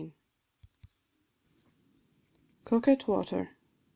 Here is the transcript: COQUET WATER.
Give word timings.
COQUET 2.65 3.07
WATER. 3.07 3.51